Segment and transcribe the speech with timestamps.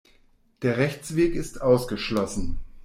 [0.63, 2.57] Der Rechtsweg ist ausgeschlossen.